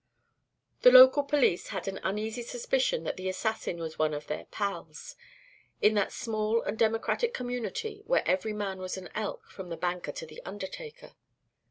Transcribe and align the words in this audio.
The 0.81 0.89
local 0.91 1.21
police 1.21 1.67
had 1.67 1.87
an 1.87 1.99
uneasy 2.01 2.41
suspicion 2.41 3.03
that 3.03 3.17
the 3.17 3.29
assassin 3.29 3.77
was 3.77 3.99
one 3.99 4.15
of 4.15 4.25
their 4.25 4.45
"pals" 4.45 5.15
in 5.79 5.93
that 5.93 6.11
small 6.11 6.63
and 6.63 6.75
democratic 6.75 7.35
community, 7.35 8.01
where 8.07 8.27
every 8.27 8.53
man 8.53 8.79
was 8.79 8.97
an 8.97 9.09
Elk 9.13 9.51
from 9.51 9.69
the 9.69 9.77
banker 9.77 10.11
to 10.11 10.25
the 10.25 10.41
undertaker. 10.43 11.13